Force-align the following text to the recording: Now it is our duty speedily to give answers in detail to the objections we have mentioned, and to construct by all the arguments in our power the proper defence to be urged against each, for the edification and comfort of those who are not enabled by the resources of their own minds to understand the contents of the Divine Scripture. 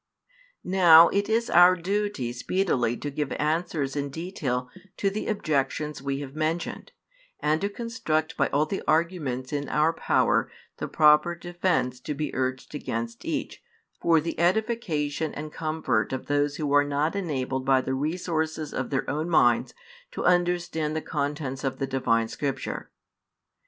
Now 0.63 1.09
it 1.09 1.29
is 1.29 1.47
our 1.47 1.75
duty 1.75 2.33
speedily 2.33 2.97
to 2.97 3.11
give 3.11 3.31
answers 3.33 3.95
in 3.95 4.09
detail 4.09 4.67
to 4.97 5.11
the 5.11 5.27
objections 5.27 6.01
we 6.01 6.21
have 6.21 6.33
mentioned, 6.33 6.91
and 7.39 7.61
to 7.61 7.69
construct 7.69 8.35
by 8.35 8.47
all 8.47 8.65
the 8.65 8.81
arguments 8.87 9.53
in 9.53 9.69
our 9.69 9.93
power 9.93 10.49
the 10.77 10.87
proper 10.87 11.35
defence 11.35 11.99
to 11.99 12.15
be 12.15 12.33
urged 12.33 12.73
against 12.73 13.25
each, 13.25 13.61
for 14.01 14.19
the 14.19 14.39
edification 14.39 15.35
and 15.35 15.53
comfort 15.53 16.11
of 16.13 16.25
those 16.25 16.55
who 16.55 16.73
are 16.73 16.83
not 16.83 17.15
enabled 17.15 17.63
by 17.67 17.79
the 17.79 17.93
resources 17.93 18.73
of 18.73 18.89
their 18.89 19.07
own 19.07 19.29
minds 19.29 19.75
to 20.13 20.25
understand 20.25 20.95
the 20.95 21.01
contents 21.03 21.63
of 21.63 21.77
the 21.77 21.85
Divine 21.85 22.27
Scripture. 22.27 22.89